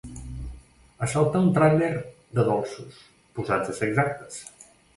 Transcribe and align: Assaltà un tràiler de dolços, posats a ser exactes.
Assaltà 1.07 1.41
un 1.49 1.51
tràiler 1.59 1.91
de 2.39 2.47
dolços, 2.49 2.99
posats 3.39 3.73
a 3.75 3.79
ser 3.81 3.89
exactes. 3.93 4.43